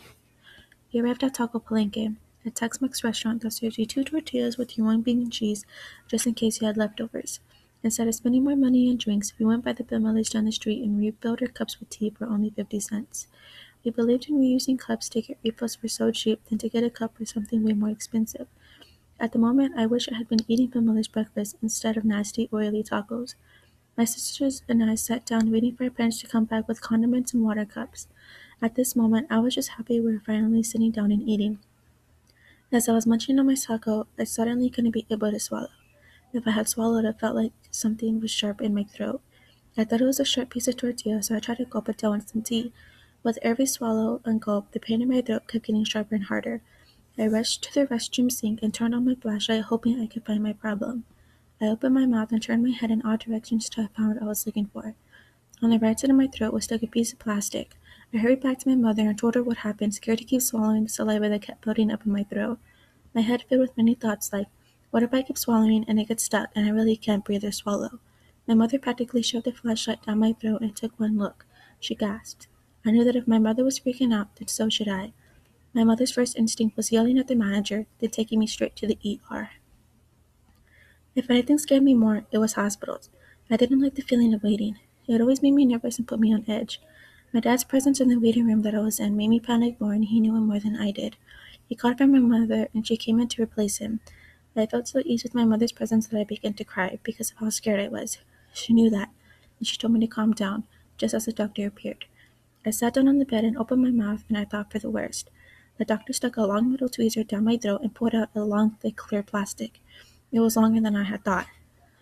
We 0.91 0.99
arrived 0.99 1.23
at 1.23 1.35
Taco 1.35 1.59
Palenque 1.59 2.17
a 2.45 2.51
Tex-Mex 2.51 3.03
restaurant 3.03 3.41
that 3.41 3.51
serves 3.51 3.77
you 3.77 3.85
two 3.85 4.03
tortillas 4.03 4.57
with 4.57 4.77
your 4.77 4.87
own 4.87 5.01
bean 5.01 5.19
and 5.21 5.31
cheese, 5.33 5.65
just 6.07 6.27
in 6.27 6.33
case 6.33 6.61
you 6.61 6.67
had 6.67 6.77
leftovers. 6.77 7.39
Instead 7.83 8.07
of 8.07 8.15
spending 8.15 8.43
more 8.43 8.55
money 8.55 8.89
on 8.89 8.97
drinks, 8.97 9.33
we 9.37 9.45
went 9.45 9.63
by 9.63 9.73
the 9.73 9.83
Bill 9.83 9.99
Miller's 9.99 10.29
down 10.29 10.45
the 10.45 10.51
street 10.51 10.83
and 10.83 10.99
refilled 10.99 11.41
our 11.41 11.47
cups 11.47 11.79
with 11.79 11.89
tea 11.89 12.09
for 12.09 12.25
only 12.25 12.49
50 12.49 12.79
cents. 12.79 13.27
We 13.83 13.91
believed 13.91 14.27
in 14.27 14.39
reusing 14.39 14.79
cups 14.79 15.07
to 15.09 15.21
get 15.21 15.37
refills 15.43 15.75
for 15.75 15.87
so 15.87 16.11
cheap 16.11 16.43
than 16.45 16.57
to 16.57 16.69
get 16.69 16.83
a 16.83 16.89
cup 16.89 17.15
for 17.15 17.25
something 17.25 17.63
way 17.63 17.73
more 17.73 17.89
expensive. 17.89 18.47
At 19.19 19.31
the 19.31 19.39
moment, 19.39 19.75
I 19.77 19.85
wish 19.85 20.09
I 20.09 20.17
had 20.17 20.27
been 20.27 20.39
eating 20.47 20.67
Bill 20.67 20.81
Miller's 20.81 21.07
breakfast 21.07 21.57
instead 21.61 21.95
of 21.95 22.05
nasty, 22.05 22.49
oily 22.51 22.83
tacos. 22.83 23.35
My 23.97 24.05
sisters 24.05 24.63
and 24.67 24.83
I 24.83 24.95
sat 24.95 25.25
down 25.25 25.51
waiting 25.51 25.75
for 25.75 25.83
our 25.83 25.89
parents 25.89 26.19
to 26.21 26.27
come 26.27 26.45
back 26.45 26.67
with 26.67 26.81
condiments 26.81 27.33
and 27.33 27.43
water 27.43 27.65
cups. 27.65 28.07
At 28.61 28.75
this 28.75 28.95
moment, 28.95 29.27
I 29.29 29.39
was 29.39 29.55
just 29.55 29.69
happy 29.77 29.99
we 29.99 30.13
were 30.13 30.23
finally 30.25 30.63
sitting 30.63 30.91
down 30.91 31.11
and 31.11 31.21
eating. 31.27 31.59
As 32.71 32.89
I 32.89 32.93
was 32.93 33.05
munching 33.05 33.37
on 33.39 33.45
my 33.45 33.55
taco, 33.55 34.07
I 34.17 34.23
suddenly 34.23 34.71
couldn't 34.71 34.91
be 34.91 35.05
able 35.09 35.31
to 35.31 35.39
swallow. 35.39 35.69
If 36.33 36.47
I 36.47 36.51
had 36.51 36.67
swallowed, 36.67 37.05
it 37.05 37.19
felt 37.19 37.35
like 37.35 37.53
something 37.69 38.19
was 38.19 38.31
sharp 38.31 38.59
in 38.59 38.73
my 38.73 38.83
throat. 38.83 39.21
I 39.77 39.83
thought 39.83 40.01
it 40.01 40.05
was 40.05 40.19
a 40.19 40.25
sharp 40.25 40.49
piece 40.49 40.67
of 40.67 40.77
tortilla, 40.77 41.21
so 41.21 41.35
I 41.35 41.39
tried 41.39 41.59
to 41.59 41.65
gulp 41.65 41.89
it 41.89 41.97
down 41.97 42.17
with 42.17 42.29
some 42.29 42.41
tea. 42.41 42.73
With 43.23 43.37
every 43.43 43.67
swallow 43.67 44.19
and 44.25 44.41
gulp, 44.41 44.71
the 44.71 44.79
pain 44.79 45.01
in 45.01 45.09
my 45.09 45.21
throat 45.21 45.47
kept 45.47 45.65
getting 45.65 45.83
sharper 45.83 46.15
and 46.15 46.25
harder. 46.25 46.61
I 47.17 47.27
rushed 47.27 47.63
to 47.63 47.73
the 47.73 47.87
restroom 47.87 48.31
sink 48.31 48.59
and 48.61 48.73
turned 48.73 48.95
on 48.95 49.05
my 49.05 49.15
flashlight, 49.15 49.63
hoping 49.63 49.99
I 49.99 50.07
could 50.07 50.25
find 50.25 50.41
my 50.41 50.53
problem. 50.53 51.05
I 51.61 51.67
opened 51.67 51.93
my 51.93 52.05
mouth 52.05 52.31
and 52.31 52.41
turned 52.41 52.63
my 52.63 52.71
head 52.71 52.91
in 52.91 53.03
all 53.03 53.15
directions 53.15 53.69
till 53.69 53.85
I 53.85 53.87
found 53.95 54.15
what 54.15 54.23
I 54.23 54.25
was 54.25 54.45
looking 54.45 54.65
for. 54.73 54.95
On 55.61 55.69
the 55.69 55.79
right 55.79 55.97
side 55.97 56.09
of 56.09 56.17
my 56.17 56.27
throat 56.27 56.51
was 56.51 56.65
stuck 56.65 56.83
a 56.83 56.87
piece 56.87 57.13
of 57.13 57.19
plastic. 57.19 57.77
I 58.15 58.19
hurried 58.19 58.39
back 58.39 58.59
to 58.59 58.69
my 58.69 58.75
mother 58.75 59.01
and 59.01 59.19
told 59.19 59.35
her 59.35 59.43
what 59.43 59.57
happened, 59.57 59.93
scared 59.93 60.19
to 60.19 60.23
keep 60.23 60.41
swallowing 60.41 60.83
the 60.83 60.89
saliva 60.89 61.27
that 61.27 61.41
kept 61.41 61.65
building 61.65 61.91
up 61.91 62.05
in 62.05 62.13
my 62.13 62.23
throat. 62.23 62.59
My 63.13 63.19
head 63.19 63.43
filled 63.43 63.59
with 63.59 63.75
many 63.75 63.93
thoughts 63.93 64.31
like, 64.31 64.47
what 64.89 65.03
if 65.03 65.13
I 65.13 65.21
keep 65.21 65.37
swallowing 65.37 65.83
and 65.85 65.99
it 65.99 66.07
gets 66.07 66.23
stuck 66.23 66.49
and 66.55 66.65
I 66.65 66.69
really 66.69 66.95
can't 66.95 67.25
breathe 67.25 67.43
or 67.43 67.51
swallow? 67.51 67.99
My 68.47 68.53
mother 68.53 68.79
practically 68.79 69.21
shoved 69.21 69.43
the 69.43 69.51
flashlight 69.51 70.05
down 70.05 70.19
my 70.19 70.31
throat 70.31 70.61
and 70.61 70.73
took 70.73 70.97
one 70.97 71.17
look. 71.17 71.45
She 71.81 71.93
gasped. 71.93 72.47
I 72.85 72.91
knew 72.91 73.03
that 73.03 73.17
if 73.17 73.27
my 73.27 73.37
mother 73.37 73.65
was 73.65 73.81
freaking 73.81 74.13
out, 74.13 74.33
then 74.37 74.47
so 74.47 74.69
should 74.69 74.87
I. 74.87 75.11
My 75.73 75.83
mother's 75.83 76.11
first 76.11 76.37
instinct 76.37 76.77
was 76.77 76.93
yelling 76.93 77.19
at 77.19 77.27
the 77.27 77.35
manager, 77.35 77.85
then 77.99 78.11
taking 78.11 78.39
me 78.39 78.47
straight 78.47 78.77
to 78.77 78.87
the 78.87 79.19
ER. 79.29 79.49
If 81.15 81.29
anything 81.29 81.57
scared 81.57 81.83
me 81.83 81.93
more, 81.93 82.23
it 82.31 82.37
was 82.37 82.53
hospitals. 82.53 83.09
I 83.51 83.57
didn't 83.57 83.81
like 83.81 83.95
the 83.95 84.01
feeling 84.01 84.33
of 84.33 84.41
waiting. 84.41 84.79
It 85.05 85.19
always 85.19 85.41
made 85.41 85.51
me 85.51 85.65
nervous 85.65 85.97
and 85.97 86.07
put 86.07 86.21
me 86.21 86.33
on 86.33 86.45
edge. 86.47 86.79
My 87.35 87.41
dad's 87.41 87.65
presence 87.65 87.99
in 87.99 88.07
the 88.07 88.15
waiting 88.15 88.47
room 88.47 88.61
that 88.61 88.73
I 88.73 88.79
was 88.79 88.97
in 88.97 89.17
made 89.17 89.27
me 89.27 89.41
panic 89.41 89.81
more, 89.81 89.91
and 89.91 90.05
he 90.05 90.21
knew 90.21 90.37
it 90.37 90.39
more 90.39 90.57
than 90.57 90.77
I 90.77 90.91
did. 90.91 91.17
He 91.67 91.75
called 91.75 91.97
for 91.97 92.07
my 92.07 92.19
mother, 92.19 92.69
and 92.73 92.87
she 92.87 92.95
came 92.95 93.19
in 93.19 93.27
to 93.27 93.43
replace 93.43 93.79
him. 93.79 93.99
I 94.55 94.65
felt 94.65 94.87
so 94.87 95.01
easy 95.03 95.25
with 95.25 95.35
my 95.35 95.43
mother's 95.43 95.73
presence 95.73 96.07
that 96.07 96.17
I 96.17 96.23
began 96.23 96.53
to 96.53 96.63
cry 96.63 96.97
because 97.03 97.31
of 97.31 97.37
how 97.39 97.49
scared 97.49 97.81
I 97.81 97.89
was. 97.89 98.19
She 98.53 98.71
knew 98.71 98.89
that, 98.89 99.09
and 99.59 99.67
she 99.67 99.75
told 99.75 99.91
me 99.91 99.99
to 99.99 100.07
calm 100.07 100.31
down, 100.31 100.63
just 100.97 101.13
as 101.13 101.25
the 101.25 101.33
doctor 101.33 101.67
appeared. 101.67 102.05
I 102.65 102.69
sat 102.69 102.93
down 102.93 103.09
on 103.09 103.19
the 103.19 103.25
bed 103.25 103.43
and 103.43 103.57
opened 103.57 103.83
my 103.83 103.91
mouth, 103.91 104.23
and 104.29 104.37
I 104.37 104.45
thought 104.45 104.71
for 104.71 104.79
the 104.79 104.89
worst. 104.89 105.29
The 105.77 105.83
doctor 105.83 106.13
stuck 106.13 106.37
a 106.37 106.43
long 106.43 106.71
metal 106.71 106.87
tweezer 106.87 107.27
down 107.27 107.43
my 107.43 107.57
throat 107.57 107.81
and 107.81 107.93
pulled 107.93 108.15
out 108.15 108.29
a 108.33 108.45
long, 108.45 108.77
thick, 108.79 108.95
clear 108.95 109.23
plastic. 109.23 109.81
It 110.31 110.39
was 110.39 110.55
longer 110.55 110.79
than 110.79 110.95
I 110.95 111.03
had 111.03 111.25
thought. 111.25 111.47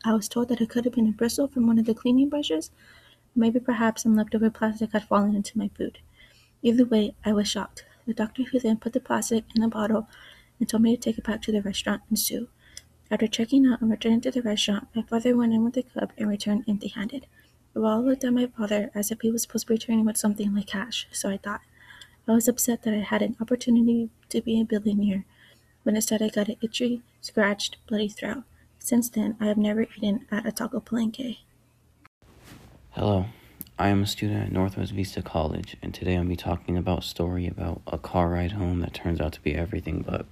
I 0.05 0.13
was 0.13 0.29
told 0.29 0.49
that 0.49 0.61
it 0.61 0.69
could 0.69 0.85
have 0.85 0.93
been 0.93 1.07
a 1.07 1.11
bristle 1.11 1.47
from 1.47 1.65
one 1.65 1.79
of 1.79 1.85
the 1.85 1.95
cleaning 1.95 2.29
brushes, 2.29 2.69
Maybe 3.35 3.59
perhaps 3.59 4.03
some 4.03 4.15
leftover 4.15 4.49
plastic 4.49 4.91
had 4.91 5.07
fallen 5.07 5.35
into 5.35 5.57
my 5.57 5.69
food. 5.69 5.99
Either 6.61 6.85
way, 6.85 7.15
I 7.25 7.33
was 7.33 7.47
shocked. 7.47 7.85
The 8.05 8.13
doctor 8.13 8.43
who 8.43 8.59
then 8.59 8.77
put 8.77 8.93
the 8.93 8.99
plastic 8.99 9.45
in 9.55 9.63
a 9.63 9.67
bottle 9.67 10.07
and 10.59 10.69
told 10.69 10.83
me 10.83 10.95
to 10.95 11.01
take 11.01 11.17
it 11.17 11.23
back 11.23 11.41
to 11.43 11.51
the 11.51 11.61
restaurant 11.61 12.03
and 12.09 12.19
sue. 12.19 12.47
After 13.09 13.27
checking 13.27 13.65
out 13.65 13.81
and 13.81 13.91
returning 13.91 14.21
to 14.21 14.31
the 14.31 14.41
restaurant, 14.41 14.87
my 14.95 15.01
father 15.01 15.35
went 15.35 15.53
in 15.53 15.63
with 15.63 15.73
the 15.73 15.83
cup 15.83 16.13
and 16.17 16.29
returned 16.29 16.65
empty 16.67 16.87
handed. 16.87 17.25
We 17.73 17.83
all 17.83 18.03
looked 18.03 18.23
at 18.23 18.33
my 18.33 18.47
father 18.47 18.91
as 18.93 19.11
if 19.11 19.21
he 19.21 19.31
was 19.31 19.41
supposed 19.41 19.67
to 19.67 19.73
be 19.73 19.75
returning 19.75 20.05
with 20.05 20.17
something 20.17 20.53
like 20.53 20.67
cash, 20.67 21.07
so 21.11 21.29
I 21.29 21.37
thought. 21.37 21.61
I 22.27 22.33
was 22.33 22.47
upset 22.47 22.83
that 22.83 22.93
I 22.93 22.99
had 22.99 23.21
an 23.21 23.35
opportunity 23.41 24.09
to 24.29 24.41
be 24.41 24.61
a 24.61 24.63
billionaire, 24.63 25.25
but 25.83 25.95
instead 25.95 26.21
I 26.21 26.29
got 26.29 26.49
an 26.49 26.57
itchy, 26.61 27.01
scratched, 27.19 27.77
bloody 27.87 28.09
throat. 28.09 28.43
Since 28.79 29.09
then, 29.09 29.35
I 29.39 29.45
have 29.47 29.57
never 29.57 29.83
eaten 29.83 30.25
at 30.31 30.45
a 30.45 30.51
taco 30.51 30.79
palenque. 30.79 31.39
Hello, 32.95 33.25
I 33.79 33.87
am 33.87 34.03
a 34.03 34.05
student 34.05 34.43
at 34.43 34.51
Northwest 34.51 34.91
Vista 34.91 35.23
College, 35.23 35.75
and 35.81 35.95
today 35.95 36.15
I'll 36.15 36.25
be 36.25 36.35
talking 36.35 36.77
about 36.77 36.99
a 36.99 37.01
story 37.01 37.47
about 37.47 37.81
a 37.87 37.97
car 37.97 38.29
ride 38.29 38.51
home 38.51 38.81
that 38.81 38.93
turns 38.93 39.19
out 39.19 39.33
to 39.33 39.41
be 39.41 39.55
everything 39.55 40.05
but. 40.07 40.27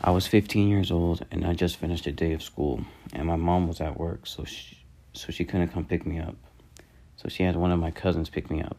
I 0.00 0.12
was 0.12 0.28
15 0.28 0.68
years 0.68 0.92
old, 0.92 1.26
and 1.32 1.44
I 1.44 1.54
just 1.54 1.78
finished 1.78 2.06
a 2.06 2.12
day 2.12 2.32
of 2.34 2.40
school, 2.40 2.84
and 3.12 3.26
my 3.26 3.34
mom 3.34 3.66
was 3.66 3.80
at 3.80 3.98
work, 3.98 4.28
so 4.28 4.44
she, 4.44 4.78
so 5.12 5.32
she 5.32 5.44
couldn't 5.44 5.70
come 5.70 5.84
pick 5.84 6.06
me 6.06 6.20
up. 6.20 6.36
So 7.16 7.28
she 7.28 7.42
had 7.42 7.56
one 7.56 7.72
of 7.72 7.80
my 7.80 7.90
cousins 7.90 8.30
pick 8.30 8.48
me 8.48 8.62
up. 8.62 8.76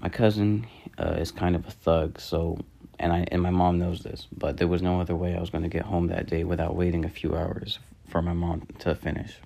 My 0.00 0.10
cousin 0.10 0.68
uh, 0.96 1.16
is 1.18 1.32
kind 1.32 1.56
of 1.56 1.66
a 1.66 1.72
thug, 1.72 2.20
so 2.20 2.56
and 3.00 3.12
I 3.12 3.26
and 3.32 3.42
my 3.42 3.50
mom 3.50 3.80
knows 3.80 4.04
this, 4.04 4.28
but 4.30 4.58
there 4.58 4.68
was 4.68 4.80
no 4.80 5.00
other 5.00 5.16
way 5.16 5.34
I 5.34 5.40
was 5.40 5.50
going 5.50 5.64
to 5.64 5.68
get 5.68 5.86
home 5.86 6.06
that 6.06 6.28
day 6.28 6.44
without 6.44 6.76
waiting 6.76 7.04
a 7.04 7.08
few 7.08 7.34
hours 7.34 7.80
for 8.06 8.22
my 8.22 8.32
mom 8.32 8.68
to 8.78 8.94
finish. 8.94 9.40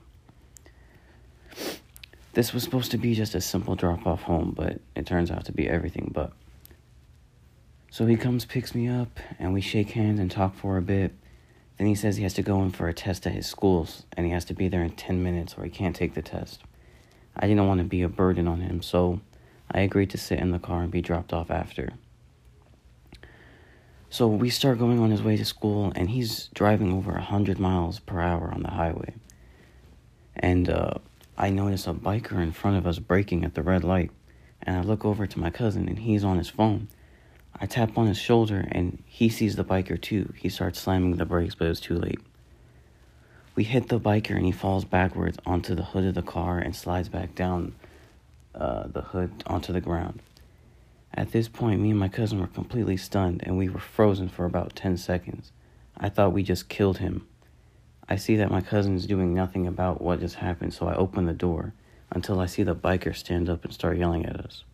This 2.34 2.52
was 2.52 2.64
supposed 2.64 2.90
to 2.90 2.98
be 2.98 3.14
just 3.14 3.36
a 3.36 3.40
simple 3.40 3.76
drop 3.76 4.08
off 4.08 4.22
home, 4.22 4.54
but 4.56 4.80
it 4.96 5.06
turns 5.06 5.30
out 5.30 5.44
to 5.44 5.52
be 5.52 5.68
everything 5.68 6.10
but. 6.12 6.32
So 7.90 8.06
he 8.06 8.16
comes, 8.16 8.44
picks 8.44 8.74
me 8.74 8.88
up, 8.88 9.20
and 9.38 9.54
we 9.54 9.60
shake 9.60 9.90
hands 9.90 10.18
and 10.18 10.28
talk 10.28 10.56
for 10.56 10.76
a 10.76 10.82
bit. 10.82 11.14
Then 11.78 11.86
he 11.86 11.94
says 11.94 12.16
he 12.16 12.24
has 12.24 12.34
to 12.34 12.42
go 12.42 12.60
in 12.62 12.72
for 12.72 12.88
a 12.88 12.92
test 12.92 13.24
at 13.28 13.34
his 13.34 13.46
schools, 13.46 14.02
and 14.16 14.26
he 14.26 14.32
has 14.32 14.44
to 14.46 14.54
be 14.54 14.66
there 14.66 14.82
in 14.82 14.90
10 14.90 15.22
minutes 15.22 15.54
or 15.56 15.62
he 15.62 15.70
can't 15.70 15.94
take 15.94 16.14
the 16.14 16.22
test. 16.22 16.62
I 17.36 17.46
didn't 17.46 17.68
want 17.68 17.78
to 17.78 17.84
be 17.84 18.02
a 18.02 18.08
burden 18.08 18.48
on 18.48 18.60
him, 18.60 18.82
so 18.82 19.20
I 19.70 19.80
agreed 19.80 20.10
to 20.10 20.18
sit 20.18 20.40
in 20.40 20.50
the 20.50 20.58
car 20.58 20.82
and 20.82 20.90
be 20.90 21.00
dropped 21.00 21.32
off 21.32 21.52
after. 21.52 21.90
So 24.10 24.26
we 24.26 24.50
start 24.50 24.80
going 24.80 24.98
on 24.98 25.12
his 25.12 25.22
way 25.22 25.36
to 25.36 25.44
school, 25.44 25.92
and 25.94 26.10
he's 26.10 26.48
driving 26.52 26.92
over 26.92 27.12
100 27.12 27.60
miles 27.60 28.00
per 28.00 28.20
hour 28.20 28.50
on 28.52 28.64
the 28.64 28.70
highway. 28.70 29.14
And 30.34 30.68
uh, 30.68 30.94
I 31.36 31.50
notice 31.50 31.86
a 31.86 31.92
biker 31.92 32.40
in 32.40 32.52
front 32.52 32.76
of 32.76 32.86
us 32.86 33.00
braking 33.00 33.44
at 33.44 33.54
the 33.54 33.62
red 33.62 33.82
light, 33.82 34.10
and 34.62 34.76
I 34.76 34.82
look 34.82 35.04
over 35.04 35.26
to 35.26 35.38
my 35.38 35.50
cousin, 35.50 35.88
and 35.88 35.98
he's 35.98 36.22
on 36.22 36.38
his 36.38 36.48
phone. 36.48 36.88
I 37.58 37.66
tap 37.66 37.98
on 37.98 38.06
his 38.06 38.18
shoulder, 38.18 38.66
and 38.70 39.02
he 39.06 39.28
sees 39.28 39.56
the 39.56 39.64
biker 39.64 40.00
too. 40.00 40.32
He 40.36 40.48
starts 40.48 40.80
slamming 40.80 41.16
the 41.16 41.24
brakes, 41.24 41.54
but 41.54 41.68
it's 41.68 41.80
too 41.80 41.98
late. 41.98 42.20
We 43.56 43.64
hit 43.64 43.88
the 43.88 43.98
biker, 43.98 44.36
and 44.36 44.44
he 44.44 44.52
falls 44.52 44.84
backwards 44.84 45.38
onto 45.44 45.74
the 45.74 45.82
hood 45.82 46.04
of 46.04 46.14
the 46.14 46.22
car 46.22 46.58
and 46.58 46.74
slides 46.74 47.08
back 47.08 47.34
down 47.34 47.74
uh, 48.54 48.86
the 48.86 49.02
hood 49.02 49.42
onto 49.46 49.72
the 49.72 49.80
ground. 49.80 50.20
At 51.12 51.32
this 51.32 51.48
point, 51.48 51.80
me 51.80 51.90
and 51.90 51.98
my 51.98 52.08
cousin 52.08 52.40
were 52.40 52.46
completely 52.46 52.96
stunned, 52.96 53.42
and 53.44 53.58
we 53.58 53.68
were 53.68 53.80
frozen 53.80 54.28
for 54.28 54.44
about 54.44 54.76
10 54.76 54.96
seconds. 54.96 55.52
I 55.96 56.08
thought 56.08 56.32
we 56.32 56.42
just 56.42 56.68
killed 56.68 56.98
him. 56.98 57.26
I 58.08 58.16
see 58.16 58.36
that 58.36 58.50
my 58.50 58.60
cousin's 58.60 59.06
doing 59.06 59.34
nothing 59.34 59.66
about 59.66 60.00
what 60.00 60.20
just 60.20 60.36
happened, 60.36 60.74
so 60.74 60.86
I 60.86 60.94
open 60.94 61.24
the 61.24 61.32
door 61.32 61.72
until 62.10 62.38
I 62.38 62.46
see 62.46 62.62
the 62.62 62.74
biker 62.74 63.16
stand 63.16 63.48
up 63.48 63.64
and 63.64 63.72
start 63.72 63.96
yelling 63.96 64.26
at 64.26 64.36
us. 64.36 64.64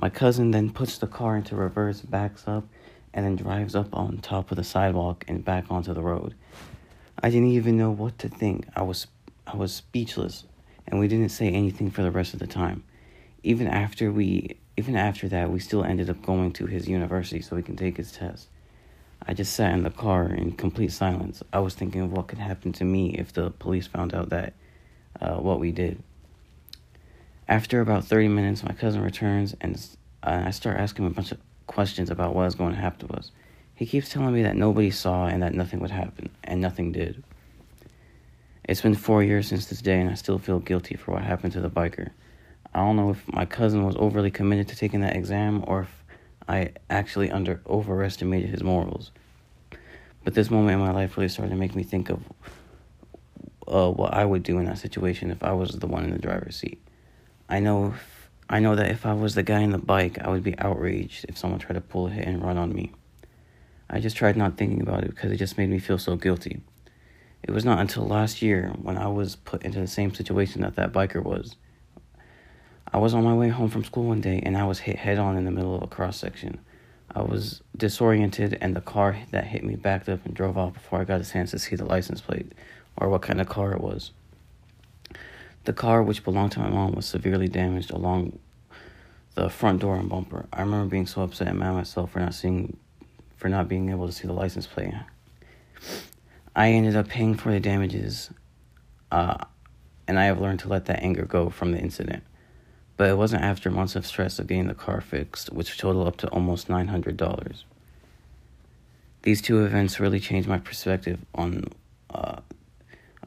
My 0.00 0.08
cousin 0.08 0.50
then 0.50 0.70
puts 0.70 0.98
the 0.98 1.06
car 1.06 1.36
into 1.36 1.56
reverse, 1.56 2.00
backs 2.00 2.44
up, 2.46 2.64
and 3.12 3.24
then 3.24 3.36
drives 3.36 3.74
up 3.74 3.94
on 3.94 4.18
top 4.18 4.50
of 4.50 4.56
the 4.56 4.64
sidewalk 4.64 5.24
and 5.28 5.44
back 5.44 5.66
onto 5.70 5.94
the 5.94 6.02
road. 6.02 6.34
I 7.22 7.30
didn't 7.30 7.50
even 7.50 7.76
know 7.76 7.90
what 7.90 8.18
to 8.20 8.28
think. 8.28 8.66
I 8.74 8.82
was 8.82 9.06
I 9.46 9.56
was 9.56 9.72
speechless, 9.72 10.44
and 10.86 10.98
we 10.98 11.08
didn't 11.08 11.30
say 11.30 11.48
anything 11.48 11.90
for 11.90 12.02
the 12.02 12.10
rest 12.10 12.34
of 12.34 12.40
the 12.40 12.46
time. 12.46 12.84
Even 13.42 13.68
after 13.68 14.12
we 14.12 14.58
even 14.76 14.96
after 14.96 15.28
that, 15.28 15.50
we 15.50 15.60
still 15.60 15.84
ended 15.84 16.10
up 16.10 16.22
going 16.22 16.52
to 16.52 16.66
his 16.66 16.88
university 16.88 17.40
so 17.40 17.56
he 17.56 17.62
can 17.62 17.76
take 17.76 17.96
his 17.96 18.12
test. 18.12 18.48
I 19.24 19.34
just 19.34 19.54
sat 19.54 19.72
in 19.72 19.82
the 19.82 19.90
car 19.90 20.26
in 20.26 20.52
complete 20.52 20.92
silence. 20.92 21.42
I 21.52 21.58
was 21.60 21.74
thinking 21.74 22.00
of 22.00 22.12
what 22.12 22.28
could 22.28 22.38
happen 22.38 22.72
to 22.74 22.84
me 22.84 23.14
if 23.14 23.32
the 23.32 23.50
police 23.50 23.86
found 23.86 24.14
out 24.14 24.30
that 24.30 24.54
uh, 25.20 25.36
what 25.36 25.60
we 25.60 25.72
did. 25.72 26.02
After 27.48 27.80
about 27.80 28.04
30 28.04 28.28
minutes, 28.28 28.62
my 28.62 28.72
cousin 28.72 29.02
returns 29.02 29.54
and 29.60 29.80
I 30.22 30.50
start 30.50 30.78
asking 30.78 31.04
him 31.04 31.12
a 31.12 31.14
bunch 31.14 31.32
of 31.32 31.38
questions 31.66 32.10
about 32.10 32.34
what 32.34 32.46
is 32.46 32.54
going 32.54 32.74
to 32.74 32.80
happen 32.80 33.08
to 33.08 33.14
us. 33.14 33.30
He 33.74 33.86
keeps 33.86 34.08
telling 34.08 34.34
me 34.34 34.42
that 34.42 34.56
nobody 34.56 34.90
saw 34.90 35.26
and 35.26 35.42
that 35.42 35.54
nothing 35.54 35.80
would 35.80 35.90
happen, 35.90 36.30
and 36.42 36.60
nothing 36.60 36.92
did. 36.92 37.22
It's 38.64 38.80
been 38.80 38.94
four 38.94 39.22
years 39.22 39.46
since 39.46 39.66
this 39.66 39.82
day, 39.82 40.00
and 40.00 40.10
I 40.10 40.14
still 40.14 40.38
feel 40.38 40.58
guilty 40.58 40.96
for 40.96 41.12
what 41.12 41.22
happened 41.22 41.52
to 41.52 41.60
the 41.60 41.70
biker. 41.70 42.10
I 42.74 42.80
don't 42.80 42.96
know 42.96 43.10
if 43.10 43.32
my 43.32 43.44
cousin 43.44 43.84
was 43.84 43.94
overly 43.96 44.30
committed 44.30 44.68
to 44.68 44.76
taking 44.76 45.00
that 45.00 45.14
exam 45.14 45.62
or 45.66 45.82
if 45.82 45.95
I 46.48 46.72
actually 46.88 47.30
under 47.30 47.60
overestimated 47.66 48.50
his 48.50 48.62
morals. 48.62 49.10
But 50.24 50.34
this 50.34 50.50
moment 50.50 50.72
in 50.72 50.80
my 50.80 50.92
life 50.92 51.16
really 51.16 51.28
started 51.28 51.50
to 51.50 51.56
make 51.56 51.74
me 51.74 51.82
think 51.82 52.10
of 52.10 52.20
uh, 53.66 53.90
what 53.90 54.14
I 54.14 54.24
would 54.24 54.42
do 54.42 54.58
in 54.58 54.64
that 54.66 54.78
situation 54.78 55.30
if 55.30 55.42
I 55.42 55.52
was 55.52 55.70
the 55.70 55.86
one 55.86 56.04
in 56.04 56.10
the 56.10 56.18
driver's 56.18 56.56
seat. 56.56 56.80
I 57.48 57.60
know 57.60 57.88
if, 57.88 58.30
I 58.48 58.60
know 58.60 58.76
that 58.76 58.90
if 58.90 59.06
I 59.06 59.12
was 59.12 59.34
the 59.34 59.42
guy 59.42 59.60
in 59.60 59.70
the 59.70 59.78
bike, 59.78 60.18
I 60.20 60.28
would 60.28 60.42
be 60.42 60.58
outraged 60.58 61.26
if 61.28 61.38
someone 61.38 61.60
tried 61.60 61.74
to 61.74 61.80
pull 61.80 62.06
a 62.06 62.10
hit 62.10 62.26
and 62.26 62.42
run 62.42 62.58
on 62.58 62.72
me. 62.72 62.92
I 63.88 64.00
just 64.00 64.16
tried 64.16 64.36
not 64.36 64.56
thinking 64.56 64.80
about 64.80 65.04
it 65.04 65.10
because 65.10 65.30
it 65.30 65.36
just 65.36 65.58
made 65.58 65.70
me 65.70 65.78
feel 65.78 65.98
so 65.98 66.16
guilty. 66.16 66.60
It 67.42 67.52
was 67.52 67.64
not 67.64 67.78
until 67.78 68.06
last 68.06 68.42
year 68.42 68.72
when 68.82 68.98
I 68.98 69.06
was 69.06 69.36
put 69.36 69.62
into 69.62 69.78
the 69.78 69.86
same 69.86 70.12
situation 70.12 70.62
that 70.62 70.74
that 70.76 70.92
biker 70.92 71.22
was. 71.22 71.56
I 72.92 72.98
was 72.98 73.14
on 73.14 73.24
my 73.24 73.34
way 73.34 73.48
home 73.48 73.68
from 73.68 73.84
school 73.84 74.04
one 74.04 74.20
day 74.20 74.40
and 74.44 74.56
I 74.56 74.64
was 74.64 74.78
hit 74.78 74.96
head 74.96 75.18
on 75.18 75.36
in 75.36 75.44
the 75.44 75.50
middle 75.50 75.74
of 75.74 75.82
a 75.82 75.86
cross 75.86 76.16
section. 76.16 76.60
I 77.14 77.22
was 77.22 77.62
disoriented 77.76 78.58
and 78.60 78.76
the 78.76 78.80
car 78.80 79.16
that 79.30 79.44
hit 79.44 79.64
me 79.64 79.76
backed 79.76 80.08
up 80.08 80.24
and 80.24 80.34
drove 80.34 80.56
off 80.58 80.74
before 80.74 81.00
I 81.00 81.04
got 81.04 81.20
a 81.20 81.24
chance 81.24 81.50
to 81.52 81.58
see 81.58 81.76
the 81.76 81.84
license 81.84 82.20
plate 82.20 82.52
or 82.96 83.08
what 83.08 83.22
kind 83.22 83.40
of 83.40 83.48
car 83.48 83.72
it 83.72 83.80
was. 83.80 84.12
The 85.64 85.72
car, 85.72 86.02
which 86.02 86.22
belonged 86.22 86.52
to 86.52 86.60
my 86.60 86.68
mom, 86.68 86.92
was 86.92 87.06
severely 87.06 87.48
damaged 87.48 87.90
along 87.90 88.38
the 89.34 89.50
front 89.50 89.80
door 89.80 89.96
and 89.96 90.08
bumper. 90.08 90.46
I 90.52 90.60
remember 90.60 90.88
being 90.88 91.06
so 91.06 91.22
upset 91.22 91.48
and 91.48 91.58
mad 91.58 91.70
at 91.70 91.74
myself 91.74 92.12
for 92.12 92.20
not 92.20 92.34
seeing, 92.34 92.76
for 93.36 93.48
not 93.48 93.68
being 93.68 93.90
able 93.90 94.06
to 94.06 94.12
see 94.12 94.26
the 94.26 94.32
license 94.32 94.66
plate. 94.66 94.94
I 96.54 96.70
ended 96.70 96.96
up 96.96 97.08
paying 97.08 97.34
for 97.34 97.50
the 97.50 97.60
damages, 97.60 98.30
uh, 99.10 99.44
and 100.06 100.18
I 100.18 100.26
have 100.26 100.40
learned 100.40 100.60
to 100.60 100.68
let 100.68 100.86
that 100.86 101.02
anger 101.02 101.24
go 101.24 101.50
from 101.50 101.72
the 101.72 101.78
incident. 101.78 102.22
But 102.96 103.10
it 103.10 103.18
wasn't 103.18 103.42
after 103.42 103.70
months 103.70 103.96
of 103.96 104.06
stress 104.06 104.38
of 104.38 104.46
getting 104.46 104.68
the 104.68 104.74
car 104.74 105.00
fixed, 105.00 105.52
which 105.52 105.76
totaled 105.76 106.08
up 106.08 106.16
to 106.18 106.28
almost 106.28 106.68
$900. 106.68 107.64
These 109.22 109.42
two 109.42 109.64
events 109.64 110.00
really 110.00 110.20
changed 110.20 110.48
my 110.48 110.58
perspective 110.58 111.20
on 111.34 111.64
uh, 112.10 112.40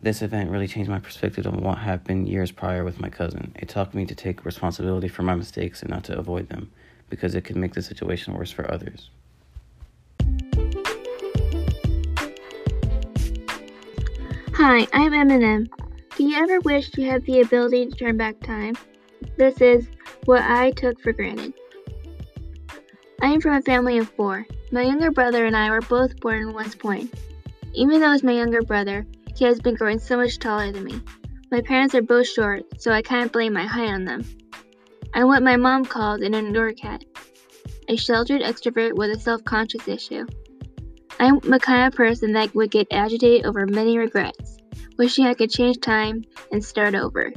this 0.01 0.21
event 0.21 0.49
really 0.49 0.67
changed 0.67 0.89
my 0.89 0.99
perspective 0.99 1.45
on 1.45 1.61
what 1.61 1.79
happened 1.79 2.29
years 2.29 2.51
prior 2.51 2.85
with 2.85 3.01
my 3.01 3.09
cousin. 3.09 3.51
It 3.59 3.67
taught 3.67 3.93
me 3.93 4.05
to 4.05 4.15
take 4.15 4.45
responsibility 4.45 5.09
for 5.09 5.23
my 5.23 5.35
mistakes 5.35 5.81
and 5.81 5.89
not 5.89 6.05
to 6.05 6.17
avoid 6.17 6.47
them, 6.47 6.71
because 7.09 7.35
it 7.35 7.41
could 7.41 7.57
make 7.57 7.73
the 7.73 7.81
situation 7.81 8.33
worse 8.33 8.51
for 8.51 8.71
others. 8.71 9.09
Hi, 14.53 14.88
I'm 14.93 15.11
Eminem. 15.11 15.67
Do 16.15 16.23
you 16.23 16.38
ever 16.38 16.59
wish 16.61 16.97
you 16.97 17.09
had 17.09 17.25
the 17.25 17.41
ability 17.41 17.88
to 17.88 17.95
turn 17.95 18.15
back 18.15 18.39
time? 18.39 18.75
This 19.38 19.61
is 19.61 19.88
what 20.25 20.41
I 20.41 20.71
took 20.71 20.99
for 20.99 21.13
granted. 21.13 21.53
I 23.21 23.27
am 23.27 23.41
from 23.41 23.55
a 23.55 23.61
family 23.61 23.97
of 23.97 24.09
four. 24.09 24.45
My 24.71 24.83
younger 24.83 25.11
brother 25.11 25.45
and 25.45 25.55
I 25.55 25.69
were 25.69 25.81
both 25.81 26.19
born 26.19 26.41
in 26.41 26.53
West 26.53 26.79
Point. 26.79 27.13
Even 27.73 27.99
though 27.99 28.11
he's 28.11 28.23
my 28.23 28.33
younger 28.33 28.61
brother, 28.61 29.05
he 29.35 29.45
has 29.45 29.59
been 29.59 29.75
growing 29.75 29.99
so 29.99 30.17
much 30.17 30.39
taller 30.39 30.71
than 30.71 30.83
me. 30.83 31.01
My 31.51 31.61
parents 31.61 31.95
are 31.95 32.01
both 32.01 32.27
short, 32.27 32.63
so 32.81 32.91
I 32.91 33.01
can't 33.01 33.31
blame 33.31 33.53
my 33.53 33.65
height 33.65 33.89
on 33.89 34.05
them. 34.05 34.23
I'm 35.13 35.27
what 35.27 35.43
my 35.43 35.55
mom 35.55 35.85
called 35.85 36.21
an 36.21 36.33
indoor 36.33 36.71
cat, 36.73 37.03
a 37.88 37.95
sheltered 37.95 38.41
extrovert 38.41 38.93
with 38.93 39.11
a 39.11 39.19
self 39.19 39.43
conscious 39.43 39.88
issue. 39.88 40.25
I'm 41.19 41.39
the 41.39 41.59
kind 41.59 41.88
of 41.88 41.97
person 41.97 42.33
that 42.33 42.53
would 42.55 42.71
get 42.71 42.88
agitated 42.91 43.45
over 43.45 43.65
many 43.65 43.97
regrets, 43.97 44.57
wishing 44.97 45.25
I 45.25 45.33
could 45.33 45.49
change 45.49 45.79
time 45.81 46.23
and 46.51 46.63
start 46.63 46.95
over. 46.95 47.33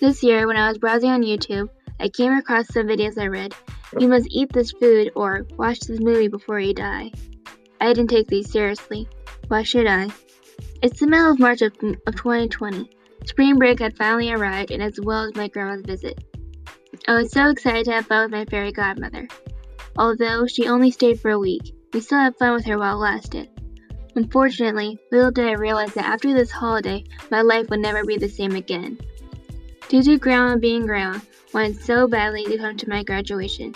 This 0.00 0.22
year, 0.22 0.46
when 0.46 0.56
I 0.56 0.68
was 0.68 0.78
browsing 0.78 1.10
on 1.10 1.22
YouTube, 1.22 1.68
I 1.98 2.08
came 2.08 2.32
across 2.32 2.68
some 2.68 2.86
videos 2.86 3.20
I 3.20 3.26
read. 3.26 3.52
You 3.98 4.06
must 4.06 4.28
eat 4.30 4.52
this 4.52 4.70
food 4.70 5.10
or 5.16 5.44
watch 5.56 5.80
this 5.80 5.98
movie 5.98 6.28
before 6.28 6.60
you 6.60 6.72
die. 6.72 7.10
I 7.80 7.92
didn't 7.92 8.10
take 8.10 8.28
these 8.28 8.48
seriously. 8.48 9.08
Why 9.48 9.64
should 9.64 9.88
I? 9.88 10.08
It's 10.82 11.00
the 11.00 11.08
middle 11.08 11.32
of 11.32 11.40
March 11.40 11.62
of, 11.62 11.72
of 12.06 12.14
2020. 12.14 12.88
Spring 13.24 13.58
break 13.58 13.80
had 13.80 13.96
finally 13.96 14.30
arrived, 14.30 14.70
and 14.70 14.80
as 14.80 15.00
well 15.02 15.24
as 15.24 15.34
my 15.34 15.48
grandma's 15.48 15.82
visit. 15.84 16.22
I 17.08 17.14
was 17.14 17.32
so 17.32 17.50
excited 17.50 17.86
to 17.86 17.92
have 17.94 18.06
fun 18.06 18.22
with 18.22 18.38
my 18.38 18.44
fairy 18.44 18.70
godmother. 18.70 19.26
Although 19.96 20.46
she 20.46 20.68
only 20.68 20.92
stayed 20.92 21.20
for 21.20 21.32
a 21.32 21.38
week, 21.40 21.74
we 21.92 22.00
still 22.00 22.20
had 22.20 22.36
fun 22.36 22.54
with 22.54 22.66
her 22.66 22.78
while 22.78 22.94
it 22.94 23.00
lasted. 23.00 23.48
Unfortunately, 24.14 24.96
little 25.10 25.32
did 25.32 25.46
I 25.46 25.54
realize 25.54 25.92
that 25.94 26.06
after 26.06 26.32
this 26.32 26.52
holiday, 26.52 27.02
my 27.32 27.42
life 27.42 27.68
would 27.68 27.80
never 27.80 28.04
be 28.04 28.16
the 28.16 28.28
same 28.28 28.54
again. 28.54 28.96
Due 29.88 30.02
to 30.02 30.18
Grandma 30.18 30.56
being 30.56 30.84
Grandma, 30.84 31.18
wanted 31.54 31.82
so 31.82 32.06
badly 32.06 32.44
to 32.44 32.58
come 32.58 32.76
to 32.76 32.88
my 32.90 33.02
graduation. 33.02 33.74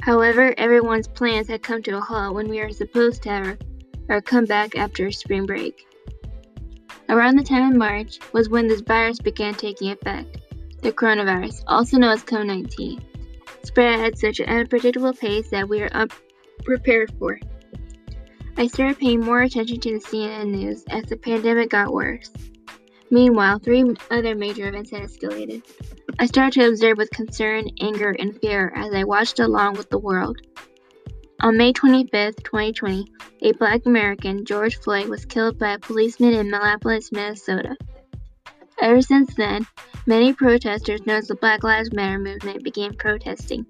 However, 0.00 0.52
everyone's 0.58 1.06
plans 1.06 1.46
had 1.46 1.62
come 1.62 1.82
to 1.84 1.96
a 1.96 2.00
halt 2.00 2.34
when 2.34 2.48
we 2.48 2.60
were 2.60 2.70
supposed 2.70 3.22
to 3.22 3.28
have 3.30 3.58
our 4.08 4.20
comeback 4.20 4.76
after 4.76 5.12
spring 5.12 5.46
break. 5.46 5.86
Around 7.08 7.36
the 7.36 7.44
time 7.44 7.70
of 7.70 7.76
March 7.76 8.18
was 8.32 8.48
when 8.48 8.66
this 8.66 8.80
virus 8.80 9.20
began 9.20 9.54
taking 9.54 9.92
effect. 9.92 10.38
The 10.82 10.90
coronavirus, 10.90 11.62
also 11.68 11.96
known 11.96 12.14
as 12.14 12.24
COVID 12.24 12.46
19, 12.46 13.04
spread 13.62 14.00
at 14.00 14.18
such 14.18 14.40
an 14.40 14.48
unpredictable 14.48 15.12
pace 15.12 15.48
that 15.50 15.68
we 15.68 15.80
were 15.80 15.90
unprepared 15.92 17.12
for. 17.20 17.38
I 18.56 18.66
started 18.66 18.98
paying 18.98 19.20
more 19.20 19.42
attention 19.42 19.78
to 19.78 19.92
the 19.92 20.04
CNN 20.04 20.50
news 20.50 20.84
as 20.90 21.04
the 21.04 21.16
pandemic 21.16 21.70
got 21.70 21.92
worse. 21.92 22.32
Meanwhile, 23.14 23.60
three 23.60 23.94
other 24.10 24.34
major 24.34 24.66
events 24.66 24.90
had 24.90 25.02
escalated. 25.02 25.62
I 26.18 26.26
started 26.26 26.54
to 26.54 26.66
observe 26.66 26.98
with 26.98 27.10
concern, 27.10 27.68
anger, 27.80 28.10
and 28.10 28.36
fear 28.40 28.72
as 28.74 28.92
I 28.92 29.04
watched 29.04 29.38
along 29.38 29.74
with 29.74 29.88
the 29.88 30.00
world. 30.00 30.40
On 31.40 31.56
May 31.56 31.72
25, 31.72 32.34
2020, 32.34 33.06
a 33.42 33.52
black 33.52 33.86
American, 33.86 34.44
George 34.44 34.80
Floyd, 34.80 35.06
was 35.06 35.26
killed 35.26 35.60
by 35.60 35.74
a 35.74 35.78
policeman 35.78 36.34
in 36.34 36.50
Minneapolis, 36.50 37.12
Minnesota. 37.12 37.76
Ever 38.80 39.00
since 39.00 39.32
then, 39.36 39.64
many 40.06 40.32
protesters 40.32 41.06
known 41.06 41.18
as 41.18 41.28
the 41.28 41.36
Black 41.36 41.62
Lives 41.62 41.92
Matter 41.92 42.18
movement 42.18 42.64
began 42.64 42.94
protesting. 42.94 43.64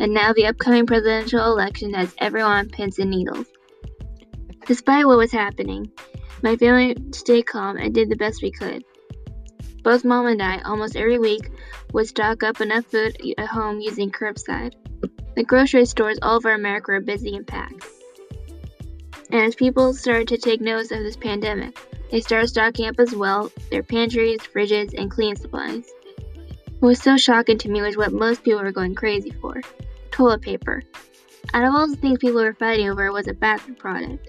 And 0.00 0.12
now 0.12 0.32
the 0.32 0.46
upcoming 0.46 0.86
presidential 0.86 1.52
election 1.52 1.94
has 1.94 2.16
everyone 2.18 2.50
on 2.50 2.68
pins 2.68 2.98
and 2.98 3.10
needles. 3.10 3.46
Despite 4.66 5.06
what 5.06 5.18
was 5.18 5.30
happening, 5.30 5.92
my 6.42 6.56
family 6.56 6.96
stayed 7.12 7.46
calm 7.46 7.76
and 7.76 7.94
did 7.94 8.08
the 8.08 8.16
best 8.16 8.42
we 8.42 8.50
could. 8.50 8.84
Both 9.82 10.04
mom 10.04 10.26
and 10.26 10.40
I, 10.40 10.60
almost 10.62 10.96
every 10.96 11.18
week, 11.18 11.50
would 11.92 12.06
stock 12.06 12.42
up 12.42 12.60
enough 12.60 12.86
food 12.86 13.16
at 13.38 13.46
home 13.46 13.80
using 13.80 14.10
curbside. 14.10 14.74
The 15.34 15.44
grocery 15.44 15.86
stores 15.86 16.18
all 16.22 16.36
over 16.36 16.52
America 16.52 16.92
are 16.92 17.00
busy 17.00 17.34
and 17.34 17.46
packed. 17.46 17.84
And 19.30 19.40
as 19.40 19.54
people 19.54 19.94
started 19.94 20.28
to 20.28 20.36
take 20.36 20.60
notice 20.60 20.90
of 20.90 21.02
this 21.02 21.16
pandemic, 21.16 21.76
they 22.10 22.20
started 22.20 22.48
stocking 22.48 22.86
up 22.86 23.00
as 23.00 23.14
well 23.14 23.50
their 23.70 23.82
pantries, 23.82 24.40
fridges, 24.40 24.92
and 24.96 25.10
cleaning 25.10 25.36
supplies. 25.36 25.90
What 26.80 26.88
was 26.88 27.02
so 27.02 27.16
shocking 27.16 27.58
to 27.58 27.70
me 27.70 27.80
was 27.80 27.96
what 27.96 28.12
most 28.12 28.44
people 28.44 28.62
were 28.62 28.72
going 28.72 28.94
crazy 28.94 29.30
for 29.30 29.62
toilet 30.10 30.42
paper. 30.42 30.82
Out 31.54 31.64
of 31.64 31.74
all 31.74 31.88
the 31.88 31.96
things 31.96 32.18
people 32.18 32.42
were 32.42 32.54
fighting 32.54 32.90
over 32.90 33.06
it 33.06 33.12
was 33.12 33.28
a 33.28 33.34
bathroom 33.34 33.76
product, 33.76 34.28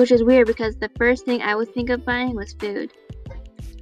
which 0.00 0.10
is 0.10 0.24
weird 0.24 0.46
because 0.46 0.76
the 0.76 0.90
first 0.96 1.26
thing 1.26 1.42
I 1.42 1.54
would 1.54 1.72
think 1.74 1.90
of 1.90 2.06
buying 2.06 2.34
was 2.34 2.54
food. 2.54 2.90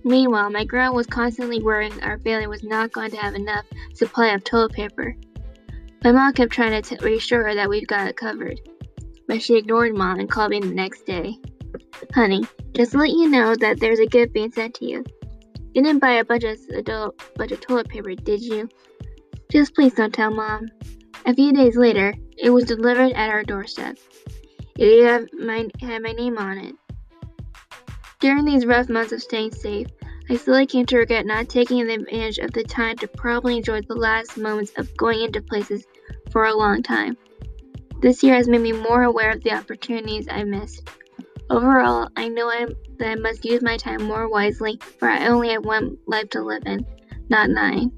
Meanwhile, 0.05 0.51
my 0.51 0.65
grandma 0.65 0.95
was 0.95 1.07
constantly 1.07 1.63
worrying 1.63 2.03
our 2.03 2.19
family 2.19 2.49
was 2.49 2.65
not 2.65 2.93
going 2.93 3.11
to 3.13 3.17
have 3.17 3.35
enough 3.35 3.65
supply 3.95 4.29
of 4.29 4.43
toilet 4.43 4.73
paper. 4.73 5.17
My 6.03 6.13
mom 6.13 6.33
kept 6.33 6.53
trying 6.53 6.83
to 6.83 6.97
t- 6.97 7.05
reassure 7.05 7.45
her 7.45 7.55
that 7.55 7.69
we've 7.69 7.87
got 7.87 8.09
it 8.09 8.17
covered, 8.17 8.61
but 9.27 9.41
she 9.41 9.57
ignored 9.57 9.97
mom 9.97 10.19
and 10.19 10.29
called 10.31 10.51
me 10.51 10.61
the 10.61 10.67
next 10.67 11.07
day. 11.07 11.39
Honey, 12.15 12.45
just 12.73 12.93
to 12.93 12.99
let 12.99 13.11
you 13.11 13.29
know 13.29 13.55
that 13.55 13.79
there's 13.79 14.01
a 14.01 14.07
gift 14.07 14.33
being 14.33 14.51
sent 14.53 14.75
to 14.75 14.87
you. 14.87 15.05
You 15.75 15.83
didn't 15.83 16.01
buy 16.01 16.15
a 16.15 16.25
bunch 16.25 16.45
of 16.45 16.59
adult 16.75 17.21
bunch 17.37 17.53
of 17.53 17.61
toilet 17.61 17.89
paper, 17.89 18.15
did 18.15 18.43
you? 18.43 18.69
Just 19.53 19.75
please 19.75 19.95
don't 19.95 20.13
tell 20.13 20.33
mom. 20.33 20.67
A 21.27 21.35
few 21.35 21.53
days 21.53 21.77
later, 21.77 22.15
it 22.37 22.51
was 22.51 22.65
delivered 22.65 23.13
at 23.13 23.31
our 23.31 23.45
doorstep. 23.45 23.99
It 24.79 25.05
had 25.05 25.29
my, 25.33 25.69
had 25.81 26.03
my 26.03 26.13
name 26.13 26.39
on 26.39 26.59
it. 26.59 26.75
During 28.21 28.45
these 28.45 28.65
rough 28.65 28.89
months 28.89 29.11
of 29.11 29.21
staying 29.21 29.53
safe, 29.53 29.89
I 30.31 30.37
slowly 30.37 30.67
came 30.67 30.87
to 30.87 30.99
regret 30.99 31.27
not 31.27 31.49
taking 31.49 31.81
advantage 31.81 32.39
of 32.39 32.53
the 32.53 32.63
time 32.63 32.97
to 32.99 33.09
probably 33.09 33.57
enjoy 33.57 33.81
the 33.81 33.97
last 33.97 34.37
moments 34.37 34.73
of 34.77 34.97
going 34.97 35.23
into 35.23 35.43
places 35.43 35.85
for 36.31 36.47
a 36.47 36.55
long 36.55 36.83
time. 36.83 37.17
This 38.01 38.23
year 38.23 38.37
has 38.37 38.47
made 38.47 38.61
me 38.61 38.71
more 38.71 39.03
aware 39.03 39.31
of 39.33 39.43
the 39.43 39.53
opportunities 39.53 40.29
I 40.31 40.45
missed. 40.45 40.89
Overall, 41.51 42.09
I 42.17 42.29
know 42.29 42.49
I, 42.49 42.67
that 42.99 43.09
I 43.09 43.15
must 43.17 43.45
use 43.45 43.63
my 43.63 43.77
time 43.77 44.05
more 44.05 44.29
wisely, 44.29 44.79
for 45.01 45.09
I 45.09 45.27
only 45.27 45.49
have 45.49 45.65
one 45.65 45.99
life 46.07 46.31
to 46.31 46.43
live 46.43 46.63
in, 46.67 46.87
not 47.29 47.51
nine. 47.51 47.91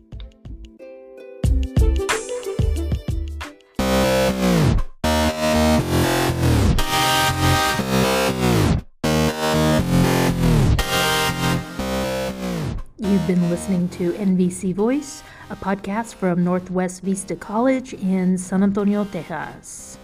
You've 13.10 13.26
been 13.26 13.50
listening 13.50 13.88
to 13.88 14.12
NVC 14.12 14.72
Voice, 14.72 15.24
a 15.50 15.56
podcast 15.56 16.14
from 16.14 16.44
Northwest 16.44 17.02
Vista 17.02 17.34
College 17.34 17.92
in 17.94 18.38
San 18.38 18.62
Antonio, 18.62 19.04
Texas. 19.04 19.98